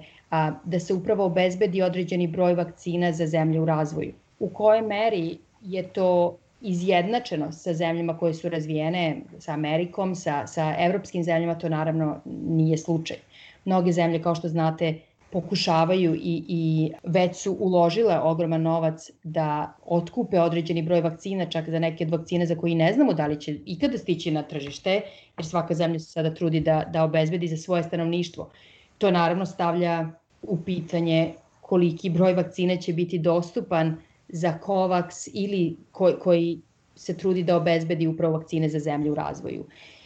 da 0.64 0.80
se 0.80 0.94
upravo 0.94 1.26
obezbedi 1.26 1.82
određeni 1.82 2.28
broj 2.28 2.54
vakcina 2.60 3.12
za 3.12 3.28
zemlje 3.28 3.62
u 3.62 3.66
razvoju. 3.66 4.14
U 4.40 4.50
kojoj 4.50 4.82
meri 4.82 5.38
je 5.62 5.84
to 5.84 6.38
izjednačeno 6.62 7.52
sa 7.52 7.74
zemljama 7.74 8.18
koje 8.18 8.34
su 8.34 8.50
razvijene, 8.50 9.22
sa 9.40 9.54
Amerikom, 9.54 10.16
sa, 10.16 10.48
sa 10.48 10.76
evropskim 10.80 11.24
zemljama, 11.24 11.56
to 11.56 11.70
naravno 11.70 12.20
nije 12.26 12.78
slučaj. 12.78 13.18
Mnoge 13.66 13.92
zemlje, 13.92 14.22
kao 14.22 14.36
što 14.36 14.48
znate, 14.48 14.94
pokušavaju 15.32 16.16
i, 16.16 16.44
i 16.48 16.92
već 17.04 17.36
su 17.36 17.58
uložile 17.60 18.20
ogroman 18.20 18.62
novac 18.62 19.10
da 19.24 19.74
otkupe 19.86 20.40
određeni 20.40 20.82
broj 20.82 21.02
vakcina, 21.02 21.46
čak 21.46 21.70
za 21.70 21.80
neke 21.80 22.06
od 22.06 22.12
vakcine 22.12 22.46
za 22.46 22.56
koje 22.56 22.76
ne 22.76 22.94
znamo 22.94 23.14
da 23.14 23.28
li 23.28 23.40
će 23.42 23.56
ikada 23.66 23.98
stići 23.98 24.32
na 24.32 24.44
tržište, 24.44 25.02
jer 25.38 25.46
svaka 25.46 25.74
zemlja 25.74 26.00
se 26.00 26.12
sada 26.12 26.34
trudi 26.34 26.60
da, 26.60 26.84
da 26.94 27.04
obezbedi 27.04 27.48
za 27.48 27.58
svoje 27.58 27.84
stanovništvo. 27.84 28.50
To 28.98 29.12
naravno 29.12 29.46
stavlja 29.46 30.10
u 30.42 30.58
pitanje 30.58 31.34
koliki 31.62 32.10
broj 32.10 32.34
vakcine 32.34 32.82
će 32.82 32.94
biti 32.94 33.20
dostupan 33.20 33.98
za 34.28 34.58
COVAX 34.66 35.30
ili 35.34 35.78
koji, 35.92 36.16
koji 36.20 36.60
se 36.96 37.18
trudi 37.18 37.44
da 37.44 37.58
obezbedi 37.58 38.08
upravo 38.08 38.38
vakcine 38.38 38.70
za 38.70 38.80
zemlje 38.80 39.12
u 39.12 39.16
razvoju. 39.16 39.62
Uh, 39.62 40.01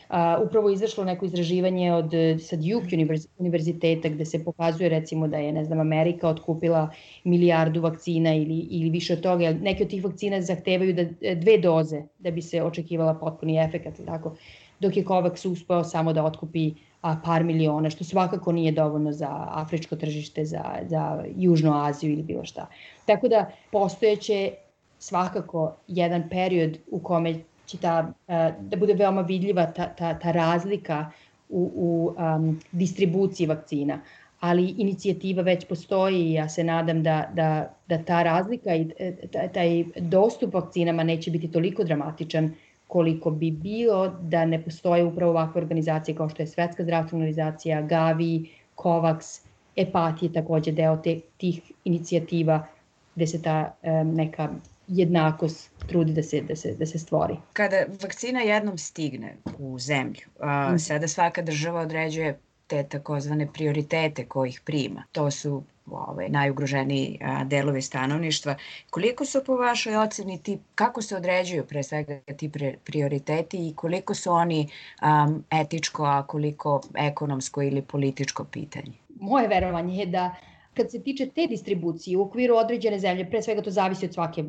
upravo 0.45 0.69
izašlo 0.69 1.03
neko 1.03 1.25
izraživanje 1.25 1.93
od 1.93 2.11
sa 2.39 2.55
Duke 2.55 2.97
univerziteta 3.37 4.09
gde 4.09 4.25
se 4.25 4.43
pokazuje 4.43 4.89
recimo 4.89 5.27
da 5.27 5.37
je 5.37 5.51
ne 5.51 5.65
znam 5.65 5.79
Amerika 5.79 6.29
otkupila 6.29 6.89
milijardu 7.23 7.81
vakcina 7.81 8.33
ili 8.35 8.59
ili 8.59 8.89
više 8.89 9.13
od 9.13 9.21
toga. 9.21 9.51
Neke 9.51 9.83
od 9.83 9.89
tih 9.89 10.03
vakcina 10.03 10.41
zahtevaju 10.41 10.93
da 10.93 11.35
dve 11.35 11.57
doze 11.57 12.01
da 12.19 12.31
bi 12.31 12.41
se 12.41 12.63
očekivala 12.63 13.13
potpuni 13.13 13.57
efekat, 13.57 13.93
tako. 14.05 14.35
Dok 14.79 14.97
je 14.97 15.03
COVAX 15.03 15.47
uspeo 15.51 15.83
samo 15.83 16.13
da 16.13 16.25
otkupi 16.25 16.71
a, 17.01 17.15
par 17.25 17.43
miliona, 17.43 17.89
što 17.89 18.03
svakako 18.03 18.51
nije 18.51 18.71
dovoljno 18.71 19.11
za 19.11 19.29
afričko 19.49 19.95
tržište, 19.95 20.45
za, 20.45 20.63
za 20.87 21.23
Južnu 21.35 21.73
Aziju 21.73 22.11
ili 22.13 22.23
bilo 22.23 22.45
šta. 22.45 22.67
Tako 23.05 23.27
da 23.27 23.51
postojeće 23.71 24.51
svakako 24.99 25.75
jedan 25.87 26.29
period 26.29 26.77
u 26.91 26.99
kome 26.99 27.35
će 27.65 27.77
ta, 27.77 28.13
da 28.59 28.77
bude 28.77 28.93
veoma 28.93 29.21
vidljiva 29.21 29.65
ta, 29.65 29.87
ta, 29.87 30.13
ta 30.19 30.31
razlika 30.31 31.11
u, 31.49 31.71
u 31.75 32.15
um, 32.17 32.59
distribuciji 32.71 33.47
vakcina. 33.47 33.99
Ali 34.39 34.75
inicijativa 34.77 35.43
već 35.43 35.65
postoji 35.65 36.21
i 36.21 36.33
ja 36.33 36.49
se 36.49 36.63
nadam 36.63 37.03
da, 37.03 37.29
da, 37.33 37.73
da 37.87 37.97
ta 38.03 38.23
razlika 38.23 38.75
i 38.75 38.91
e, 38.99 39.13
taj 39.53 39.83
dostup 39.97 40.53
vakcinama 40.53 41.03
neće 41.03 41.31
biti 41.31 41.51
toliko 41.51 41.83
dramatičan 41.83 42.53
koliko 42.87 43.31
bi 43.31 43.51
bilo 43.51 44.07
da 44.21 44.45
ne 44.45 44.63
postoje 44.63 45.03
upravo 45.03 45.31
ovakve 45.31 45.61
organizacije 45.61 46.15
kao 46.15 46.29
što 46.29 46.43
je 46.43 46.47
Svetska 46.47 46.83
zdravstvena 46.83 47.23
organizacija, 47.23 47.81
Gavi, 47.81 48.49
COVAX, 48.75 49.41
EPAT 49.75 50.23
je 50.23 50.33
takođe 50.33 50.71
deo 50.71 50.97
te, 50.97 51.19
tih 51.37 51.71
inicijativa 51.85 52.67
gde 53.15 53.27
se 53.27 53.41
ta 53.41 53.73
um, 53.83 54.15
neka 54.15 54.49
jednakost 54.87 55.71
trudi 55.87 56.13
da 56.13 56.23
se, 56.23 56.41
da 56.41 56.55
se, 56.55 56.73
da 56.73 56.85
se 56.85 56.99
stvori. 56.99 57.37
Kada 57.53 57.85
vakcina 58.01 58.41
jednom 58.41 58.77
stigne 58.77 59.37
u 59.59 59.79
zemlju, 59.79 60.27
a, 60.39 60.71
mm. 60.71 60.79
sada 60.79 61.07
svaka 61.07 61.41
država 61.41 61.81
određuje 61.81 62.39
te 62.67 62.83
takozvane 62.83 63.47
prioritete 63.53 64.25
kojih 64.25 64.61
prima. 64.65 65.03
To 65.11 65.31
su 65.31 65.63
ove, 65.91 66.29
najugroženiji 66.29 67.19
a, 67.21 67.43
delovi 67.43 67.81
stanovništva. 67.81 68.55
Koliko 68.89 69.25
su 69.25 69.43
po 69.45 69.55
vašoj 69.55 69.95
oceni 69.95 70.43
ti, 70.43 70.59
kako 70.75 71.01
se 71.01 71.15
određuju 71.15 71.65
pre 71.65 71.83
svega 71.83 72.19
ti 72.37 72.49
pre, 72.49 72.75
prioriteti 72.83 73.67
i 73.67 73.73
koliko 73.75 74.13
su 74.13 74.31
oni 74.31 74.69
um, 75.01 75.43
etičko, 75.51 76.03
a 76.05 76.27
koliko 76.27 76.81
ekonomsko 76.95 77.61
ili 77.61 77.81
političko 77.81 78.43
pitanje? 78.43 78.93
Moje 79.19 79.47
verovanje 79.47 79.97
je 79.97 80.05
da 80.05 80.35
kad 80.73 80.91
se 80.91 81.03
tiče 81.03 81.29
te 81.29 81.47
distribucije 81.47 82.17
u 82.17 82.21
okviru 82.21 82.55
određene 82.55 82.99
zemlje, 82.99 83.29
pre 83.29 83.41
svega 83.41 83.61
to 83.61 83.71
zavisi 83.71 84.05
od 84.05 84.13
svake 84.13 84.43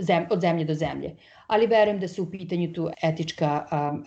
zem, 0.00 0.26
od 0.30 0.40
zemlje 0.40 0.64
do 0.64 0.74
zemlje, 0.74 1.14
ali 1.46 1.66
verujem 1.66 2.00
da 2.00 2.08
su 2.08 2.22
u 2.22 2.30
pitanju 2.30 2.72
tu 2.72 2.90
etička 3.02 3.66
um, 3.72 4.04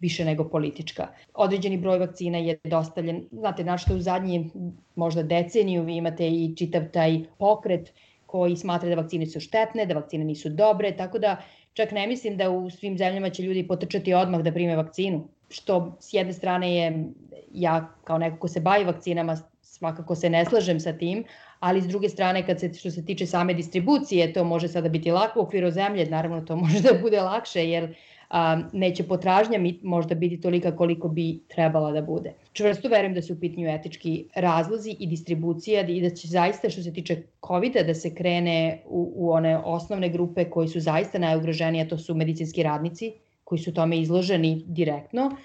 više 0.00 0.24
nego 0.24 0.48
politička. 0.48 1.08
Određeni 1.34 1.76
broj 1.76 1.98
vakcina 1.98 2.38
je 2.38 2.58
dostavljen, 2.64 3.24
znate, 3.32 3.64
našto 3.64 3.94
u 3.94 4.00
zadnji 4.00 4.50
možda 4.94 5.22
deceniju 5.22 5.82
vi 5.82 5.96
imate 5.96 6.28
i 6.28 6.56
čitav 6.56 6.82
taj 6.92 7.18
pokret 7.38 7.92
koji 8.26 8.56
smatra 8.56 8.88
da 8.88 8.94
vakcine 8.94 9.26
su 9.26 9.40
štetne, 9.40 9.86
da 9.86 9.94
vakcine 9.94 10.24
nisu 10.24 10.48
dobre, 10.48 10.96
tako 10.96 11.18
da 11.18 11.36
čak 11.72 11.92
ne 11.92 12.06
mislim 12.06 12.36
da 12.36 12.50
u 12.50 12.70
svim 12.70 12.98
zemljama 12.98 13.30
će 13.30 13.42
ljudi 13.42 13.66
potrčati 13.66 14.14
odmah 14.14 14.42
da 14.42 14.52
prime 14.52 14.76
vakcinu, 14.76 15.28
što 15.48 15.96
s 16.00 16.14
jedne 16.14 16.32
strane 16.32 16.74
je 16.74 17.04
ja 17.52 17.94
kao 18.04 18.18
neko 18.18 18.36
ko 18.38 18.48
se 18.48 18.60
bavi 18.60 18.84
vakcinama 18.84 19.36
svakako 19.62 20.14
se 20.14 20.30
ne 20.30 20.44
slažem 20.44 20.80
sa 20.80 20.92
tim, 20.92 21.24
ali 21.60 21.82
s 21.82 21.86
druge 21.86 22.08
strane 22.08 22.46
kad 22.46 22.60
se 22.60 22.74
što 22.74 22.90
se 22.90 23.04
tiče 23.04 23.26
same 23.26 23.54
distribucije 23.54 24.32
to 24.32 24.44
može 24.44 24.68
sada 24.68 24.88
biti 24.88 25.10
lako 25.10 25.40
u 25.40 25.42
okviru 25.42 25.70
zemlje, 25.70 26.06
naravno 26.06 26.40
to 26.40 26.56
može 26.62 26.80
da 26.80 26.98
bude 27.02 27.20
lakše 27.20 27.68
jer 27.68 27.94
a, 28.30 28.60
neće 28.72 29.04
potražnja 29.04 29.58
možda 29.82 30.14
biti 30.14 30.40
tolika 30.40 30.76
koliko 30.76 31.08
bi 31.08 31.38
trebala 31.48 31.92
da 31.92 32.02
bude. 32.02 32.32
Čvrsto 32.52 32.88
verujem 32.88 33.14
da 33.14 33.22
su 33.22 33.32
u 33.32 33.40
pitanju 33.40 33.68
etički 33.68 34.24
razlozi 34.34 34.96
i 34.98 35.06
distribucija 35.06 35.86
i 35.86 36.00
da 36.00 36.10
će 36.10 36.28
zaista 36.28 36.70
što 36.70 36.82
se 36.82 36.92
tiče 36.92 37.22
covid 37.46 37.72
da 37.86 37.94
se 37.94 38.14
krene 38.14 38.82
u, 38.86 39.12
u 39.16 39.30
one 39.30 39.56
osnovne 39.58 40.08
grupe 40.08 40.44
koji 40.44 40.68
su 40.68 40.80
zaista 40.80 41.18
najugroženije, 41.18 41.88
to 41.88 41.98
su 41.98 42.14
medicinski 42.14 42.62
radnici 42.62 43.12
koji 43.44 43.58
su 43.58 43.74
tome 43.74 43.98
izloženi 43.98 44.62
direktno, 44.66 45.36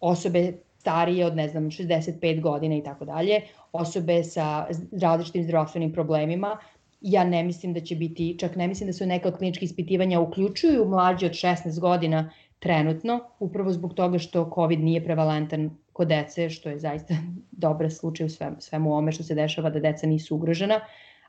osobe 0.00 0.52
starije 0.82 1.26
od, 1.26 1.36
ne 1.36 1.48
znam, 1.48 1.70
65 1.70 2.40
godina 2.40 2.76
i 2.76 2.82
tako 2.82 3.04
dalje, 3.04 3.40
osobe 3.72 4.22
sa 4.24 4.66
različitim 5.00 5.44
zdravstvenim 5.44 5.92
problemima, 5.92 6.56
ja 7.00 7.24
ne 7.24 7.42
mislim 7.42 7.72
da 7.72 7.80
će 7.80 7.96
biti, 7.96 8.34
čak 8.38 8.56
ne 8.56 8.68
mislim 8.68 8.90
da 8.90 8.92
se 8.92 9.06
neka 9.06 9.28
od 9.28 9.36
kliničkih 9.38 9.68
ispitivanja 9.70 10.20
uključuju 10.20 10.88
mlađe 10.88 11.26
od 11.26 11.32
16 11.32 11.80
godina 11.80 12.30
trenutno, 12.58 13.20
upravo 13.38 13.72
zbog 13.72 13.94
toga 13.94 14.18
što 14.18 14.50
COVID 14.54 14.80
nije 14.80 15.04
prevalentan 15.04 15.70
kod 15.92 16.08
dece, 16.08 16.50
što 16.50 16.70
je 16.70 16.78
zaista 16.78 17.14
dobar 17.64 17.90
slučaj 17.90 18.26
u 18.26 18.30
svemu, 18.30 18.56
svemu 18.60 18.94
ome 18.94 19.12
što 19.12 19.22
se 19.22 19.34
dešava 19.34 19.70
da 19.70 19.80
deca 19.80 20.06
nisu 20.06 20.36
ugrožena, 20.36 20.80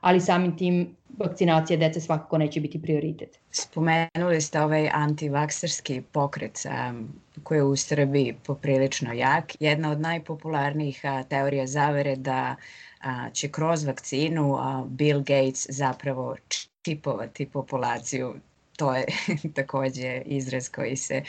ali 0.03 0.21
samim 0.21 0.57
tim 0.57 0.95
vakcinacija 1.19 1.77
dece 1.77 2.01
svakako 2.01 2.37
neće 2.37 2.61
biti 2.61 2.81
prioritet. 2.81 3.39
Spomenuli 3.51 4.41
ste 4.41 4.61
ovaj 4.61 4.89
antivakserski 4.93 6.01
pokret 6.11 6.59
um, 6.65 7.07
koji 7.43 7.57
je 7.57 7.63
u 7.63 7.75
Srbiji 7.75 8.35
poprilično 8.45 9.13
jak. 9.13 9.53
Jedna 9.59 9.91
od 9.91 10.01
najpopularnijih 10.01 10.99
a, 11.03 11.23
teorija 11.23 11.67
zavere 11.67 12.15
da 12.15 12.55
a, 13.01 13.29
će 13.29 13.49
kroz 13.51 13.83
vakcinu 13.83 14.55
a, 14.55 14.83
Bill 14.87 15.19
Gates 15.19 15.67
zapravo 15.69 16.35
čipovati 16.81 17.49
populaciju 17.49 18.35
to 18.77 18.95
je 18.95 19.05
takođe 19.55 20.21
izraz 20.25 20.69
koji 20.69 20.95
se 20.95 21.21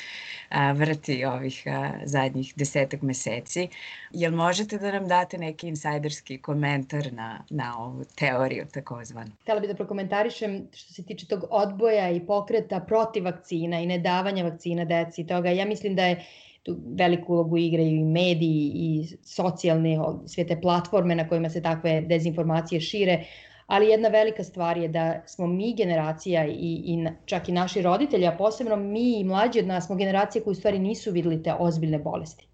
a, 0.48 0.72
vrti 0.72 1.24
ovih 1.24 1.62
a, 1.66 1.90
zadnjih 2.04 2.52
desetak 2.56 3.02
meseci. 3.02 3.68
Jel 4.10 4.32
možete 4.32 4.78
da 4.78 4.92
nam 4.92 5.08
date 5.08 5.38
neki 5.38 5.68
insajderski 5.68 6.38
komentar 6.38 7.12
na, 7.12 7.44
na 7.50 7.78
ovu 7.78 8.04
teoriju 8.14 8.66
takozvanu? 8.72 9.30
Htela 9.42 9.60
bih 9.60 9.68
da 9.68 9.74
prokomentarišem 9.74 10.68
što 10.72 10.94
se 10.94 11.02
tiče 11.02 11.26
tog 11.26 11.44
odboja 11.50 12.10
i 12.10 12.26
pokreta 12.26 12.80
protiv 12.80 13.24
vakcina 13.24 13.80
i 13.80 13.86
nedavanja 13.86 14.44
vakcina 14.44 14.84
deci 14.84 15.20
i 15.20 15.26
toga. 15.26 15.50
Ja 15.50 15.64
mislim 15.64 15.96
da 15.96 16.04
je 16.04 16.24
tu 16.64 16.76
veliku 16.86 17.32
ulogu 17.32 17.56
igraju 17.56 17.96
i 17.96 18.04
mediji 18.04 18.72
i 18.74 19.06
socijalne 19.22 19.98
sve 20.26 20.46
te 20.46 20.60
platforme 20.60 21.14
na 21.14 21.28
kojima 21.28 21.50
se 21.50 21.62
takve 21.62 22.00
dezinformacije 22.00 22.80
šire, 22.80 23.24
ali 23.66 23.88
jedna 23.88 24.08
velika 24.08 24.44
stvar 24.44 24.78
je 24.78 24.88
da 24.88 25.22
smo 25.26 25.46
mi 25.46 25.74
generacija 25.74 26.46
i, 26.46 26.82
i 26.84 27.06
čak 27.24 27.48
i 27.48 27.52
naši 27.52 27.82
roditelji, 27.82 28.26
a 28.26 28.36
posebno 28.36 28.76
mi 28.76 29.20
i 29.20 29.24
mlađi 29.24 29.58
od 29.58 29.66
nas 29.66 29.86
smo 29.86 29.96
generacije 29.96 30.42
koji 30.42 30.52
u 30.52 30.54
stvari 30.54 30.78
nisu 30.78 31.10
videli 31.10 31.42
te 31.42 31.54
ozbiljne 31.58 31.98
bolesti. 31.98 32.48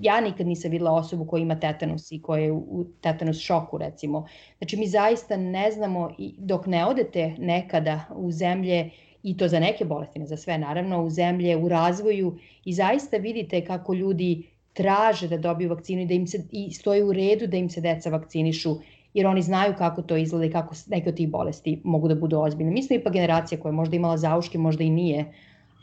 ja 0.00 0.20
nikad 0.20 0.46
nisam 0.46 0.70
videla 0.70 0.92
osobu 0.92 1.24
koja 1.24 1.40
ima 1.40 1.60
tetanus 1.60 2.12
i 2.12 2.22
koja 2.22 2.42
je 2.42 2.52
u 2.52 2.86
tetanus 3.00 3.38
šoku 3.38 3.78
recimo. 3.78 4.26
Znači 4.58 4.76
mi 4.76 4.86
zaista 4.86 5.36
ne 5.36 5.70
znamo 5.70 6.10
i 6.18 6.34
dok 6.38 6.66
ne 6.66 6.86
odete 6.86 7.34
nekada 7.38 8.04
u 8.16 8.32
zemlje 8.32 8.90
i 9.22 9.36
to 9.36 9.48
za 9.48 9.60
neke 9.60 9.84
bolesti, 9.84 10.18
ne 10.18 10.26
za 10.26 10.36
sve 10.36 10.58
naravno, 10.58 11.02
u 11.02 11.10
zemlje 11.10 11.56
u 11.56 11.68
razvoju 11.68 12.38
i 12.64 12.72
zaista 12.72 13.16
vidite 13.16 13.64
kako 13.64 13.94
ljudi 13.94 14.48
traže 14.72 15.28
da 15.28 15.36
dobiju 15.36 15.70
vakcinu 15.70 16.02
i 16.02 16.06
da 16.06 16.14
im 16.14 16.26
se 16.26 16.44
i 16.50 16.70
stoje 16.72 17.04
u 17.04 17.12
redu 17.12 17.46
da 17.46 17.56
im 17.56 17.70
se 17.70 17.80
deca 17.80 18.10
vakcinišu 18.10 18.76
jer 19.14 19.26
oni 19.26 19.42
znaju 19.42 19.74
kako 19.78 20.02
to 20.02 20.16
izgleda 20.16 20.46
i 20.46 20.50
kako 20.50 20.74
neke 20.86 21.08
od 21.08 21.16
tih 21.16 21.28
bolesti 21.28 21.80
mogu 21.84 22.08
da 22.08 22.14
budu 22.14 22.38
ozbiljne. 22.38 22.72
Mi 22.72 22.82
smo 22.82 22.96
ipak 22.96 23.12
generacija 23.12 23.60
koja 23.60 23.70
je 23.70 23.76
možda 23.76 23.96
imala 23.96 24.16
zauške, 24.16 24.58
možda 24.58 24.84
i 24.84 24.90
nije, 24.90 25.32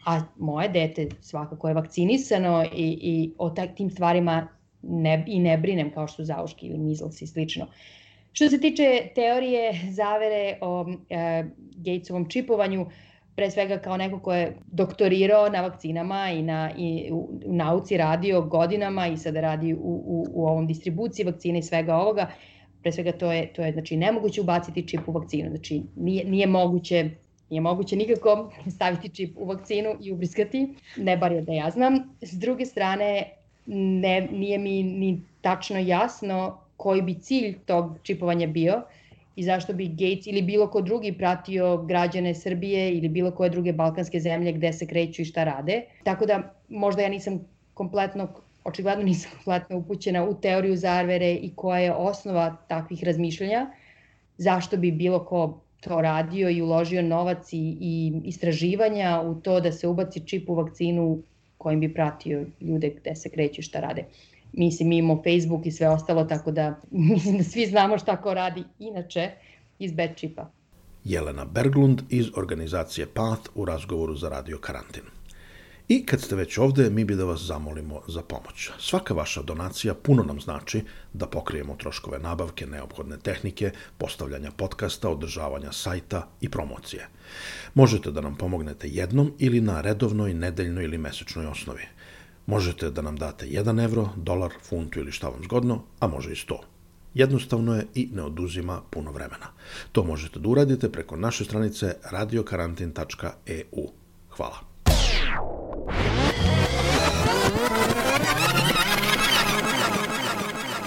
a 0.05 0.21
moje 0.37 0.69
dete 0.69 1.07
svakako 1.21 1.67
je 1.67 1.73
vakcinisano 1.73 2.63
i, 2.75 2.99
i 3.01 3.33
o 3.37 3.49
tim 3.49 3.89
stvarima 3.89 4.47
ne, 4.81 5.23
i 5.27 5.39
ne 5.39 5.57
brinem 5.57 5.91
kao 5.91 6.07
što 6.07 6.15
su 6.15 6.25
zauški 6.25 6.67
ili 6.67 6.77
mizls 6.77 7.21
i 7.21 7.27
slično. 7.27 7.67
Što 8.33 8.49
se 8.49 8.61
tiče 8.61 8.83
teorije 9.15 9.73
zavere 9.91 10.57
o 10.61 10.85
e, 11.09 11.43
Gatesovom 11.75 12.29
čipovanju, 12.29 12.85
pre 13.35 13.51
svega 13.51 13.77
kao 13.77 13.97
neko 13.97 14.19
ko 14.19 14.33
je 14.33 14.57
doktorirao 14.71 15.49
na 15.49 15.61
vakcinama 15.61 16.29
i, 16.31 16.41
na, 16.41 16.71
i 16.77 17.09
u, 17.11 17.29
u 17.45 17.53
nauci 17.53 17.97
radio 17.97 18.41
godinama 18.41 19.07
i 19.07 19.17
sada 19.17 19.41
radi 19.41 19.73
u, 19.73 19.77
u, 19.77 20.27
u 20.33 20.47
ovom 20.47 20.67
distribuciji 20.67 21.25
vakcine 21.25 21.59
i 21.59 21.63
svega 21.63 21.95
ovoga, 21.95 22.27
pre 22.85 22.91
svega 22.91 23.11
to 23.17 23.31
je, 23.31 23.47
to 23.53 23.63
je 23.65 23.71
znači, 23.71 23.97
nemoguće 23.97 24.41
ubaciti 24.41 24.87
čip 24.87 25.07
u 25.07 25.11
vakcinu, 25.11 25.49
znači 25.49 25.81
nije, 25.95 26.25
nije 26.25 26.47
moguće 26.47 27.09
Nije 27.49 27.61
moguće 27.61 27.95
nikako 27.95 28.51
staviti 28.75 29.09
čip 29.09 29.37
u 29.37 29.45
vakcinu 29.45 29.95
i 30.01 30.11
ubriskati, 30.11 30.67
ne 30.97 31.17
bar 31.17 31.31
je 31.31 31.41
da 31.41 31.53
ja 31.53 31.69
znam. 31.69 31.99
S 32.21 32.39
druge 32.39 32.65
strane, 32.65 33.29
ne, 33.65 34.27
nije 34.31 34.57
mi 34.57 34.83
ni 34.83 35.21
tačno 35.41 35.79
jasno 35.79 36.57
koji 36.77 37.01
bi 37.01 37.13
cilj 37.13 37.57
tog 37.65 37.97
čipovanja 38.03 38.47
bio 38.47 38.81
i 39.35 39.43
zašto 39.43 39.73
bi 39.73 39.87
Gates 39.87 40.27
ili 40.27 40.41
bilo 40.41 40.67
ko 40.67 40.81
drugi 40.81 41.13
pratio 41.17 41.77
građane 41.77 42.33
Srbije 42.33 42.97
ili 42.97 43.09
bilo 43.09 43.31
koje 43.31 43.49
druge 43.49 43.73
balkanske 43.73 44.19
zemlje 44.19 44.51
gde 44.51 44.73
se 44.73 44.87
kreću 44.87 45.21
i 45.21 45.25
šta 45.25 45.43
rade. 45.43 45.81
Tako 46.03 46.25
da 46.25 46.53
možda 46.69 47.01
ja 47.01 47.09
nisam 47.09 47.39
kompletno, 47.73 48.27
očigledno 48.65 49.03
nisam 49.03 49.31
kompletno 49.35 49.77
upućena 49.77 50.25
u 50.25 50.33
teoriju 50.41 50.75
zarvere 50.75 51.33
i 51.33 51.51
koja 51.55 51.79
je 51.79 51.93
osnova 51.93 52.55
takvih 52.67 53.03
razmišljanja, 53.03 53.67
zašto 54.37 54.77
bi 54.77 54.91
bilo 54.91 55.25
ko 55.25 55.61
to 55.81 56.01
radio 56.01 56.49
i 56.49 56.61
uložio 56.61 57.01
novac 57.01 57.53
i, 57.53 57.77
i 57.79 58.21
istraživanja 58.23 59.21
u 59.25 59.35
to 59.35 59.59
da 59.59 59.71
se 59.71 59.87
ubaci 59.87 60.27
čip 60.27 60.49
u 60.49 60.55
vakcinu 60.55 61.21
kojim 61.57 61.79
bi 61.79 61.93
pratio 61.93 62.45
ljude 62.61 62.89
gde 62.89 63.15
se 63.15 63.29
kreću 63.29 63.61
šta 63.61 63.79
rade. 63.79 64.05
Mislim, 64.53 64.89
mi 64.89 64.97
imamo 64.97 65.21
Facebook 65.23 65.65
i 65.65 65.71
sve 65.71 65.89
ostalo, 65.89 66.23
tako 66.23 66.51
da 66.51 66.79
mislim 67.13 67.37
da 67.37 67.43
svi 67.43 67.65
znamo 67.65 67.97
šta 67.97 68.17
ko 68.17 68.33
radi 68.33 68.63
inače 68.79 69.31
iz 69.79 69.91
bed 69.91 70.15
čipa. 70.15 70.49
Jelena 71.03 71.45
Berglund 71.45 72.01
iz 72.09 72.25
organizacije 72.35 73.07
PATH 73.07 73.49
u 73.55 73.65
razgovoru 73.65 74.15
za 74.15 74.29
Radio 74.29 74.57
Karantin. 74.57 75.14
I 75.87 76.05
kad 76.05 76.21
ste 76.21 76.35
već 76.35 76.57
ovde, 76.57 76.89
mi 76.89 77.05
bi 77.05 77.15
da 77.15 77.25
vas 77.25 77.41
zamolimo 77.41 78.01
za 78.07 78.21
pomoć. 78.21 78.69
Svaka 78.79 79.13
vaša 79.13 79.41
donacija 79.41 79.93
puno 79.93 80.23
nam 80.23 80.41
znači 80.41 80.81
da 81.13 81.27
pokrijemo 81.27 81.75
troškove 81.75 82.19
nabavke, 82.19 82.67
neophodne 82.67 83.17
tehnike, 83.17 83.71
postavljanja 83.97 84.51
podcasta, 84.51 85.09
održavanja 85.09 85.71
sajta 85.71 86.27
i 86.41 86.49
promocije. 86.49 87.07
Možete 87.73 88.11
da 88.11 88.21
nam 88.21 88.35
pomognete 88.35 88.87
jednom 88.89 89.33
ili 89.39 89.61
na 89.61 89.81
redovnoj, 89.81 90.33
nedeljnoj 90.33 90.83
ili 90.83 90.97
mesečnoj 90.97 91.45
osnovi. 91.45 91.83
Možete 92.45 92.89
da 92.89 93.01
nam 93.01 93.15
date 93.15 93.45
1 93.45 93.83
evro, 93.83 94.09
dolar, 94.15 94.51
funtu 94.61 94.99
ili 94.99 95.11
šta 95.11 95.29
vam 95.29 95.43
zgodno, 95.43 95.83
a 95.99 96.07
može 96.07 96.31
i 96.31 96.35
100. 96.35 96.57
Jednostavno 97.13 97.75
je 97.75 97.87
i 97.93 98.09
ne 98.13 98.23
oduzima 98.23 98.81
puno 98.89 99.11
vremena. 99.11 99.47
To 99.91 100.03
možete 100.03 100.39
da 100.39 100.49
uradite 100.49 100.91
preko 100.91 101.15
naše 101.15 101.45
stranice 101.45 101.95
radiokarantin.eu. 102.11 103.91
Hvala. 104.29 104.74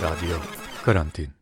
Radio 0.00 0.38
Karantin 0.84 1.37